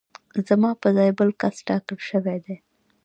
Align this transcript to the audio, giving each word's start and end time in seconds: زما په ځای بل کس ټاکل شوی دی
زما 0.47 0.71
په 0.81 0.87
ځای 0.97 1.09
بل 1.19 1.29
کس 1.41 1.55
ټاکل 1.67 1.97
شوی 2.09 2.37
دی 2.45 2.55